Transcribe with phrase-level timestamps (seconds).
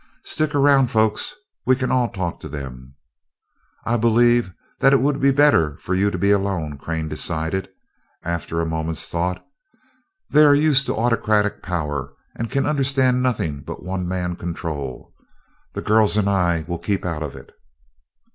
[0.23, 1.35] "Stick around, folks.
[1.63, 2.95] We can all talk to them."
[3.85, 7.69] "I believe that it would be better for you to be alone," Crane decided,
[8.23, 9.45] after a moment's thought.
[10.27, 15.13] "They are used to autocratic power, and can understand nothing but one man control.
[15.73, 17.51] The girls and I will keep out of it."